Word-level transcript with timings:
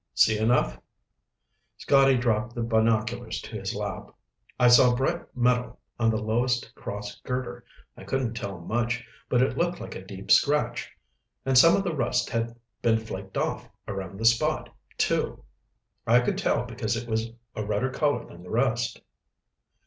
"See 0.15 0.39
enough?" 0.39 0.79
Scotty 1.77 2.17
dropped 2.17 2.55
the 2.55 2.63
binoculars 2.63 3.39
to 3.41 3.51
his 3.55 3.75
lap. 3.75 4.07
"I 4.59 4.67
saw 4.67 4.95
bright 4.95 5.21
metal 5.37 5.79
on 5.99 6.09
the 6.09 6.17
lowest 6.17 6.73
cross 6.73 7.19
girder. 7.21 7.63
I 7.95 8.03
couldn't 8.03 8.33
tell 8.33 8.59
much, 8.61 9.05
but 9.29 9.43
it 9.43 9.55
looked 9.59 9.79
like 9.79 9.93
a 9.93 10.03
deep 10.03 10.31
scratch. 10.31 10.89
And 11.45 11.55
some 11.55 11.75
of 11.75 11.83
the 11.83 11.95
rust 11.95 12.31
had 12.31 12.57
been 12.81 12.97
flaked 12.97 13.37
off 13.37 13.69
around 13.87 14.19
the 14.19 14.25
spot, 14.25 14.73
too. 14.97 15.43
I 16.07 16.19
could 16.21 16.39
tell 16.39 16.65
because 16.65 16.97
it 16.97 17.07
was 17.07 17.29
a 17.55 17.63
redder 17.63 17.91
color 17.91 18.25
than 18.25 18.41
the 18.41 18.49
rest." 18.49 19.01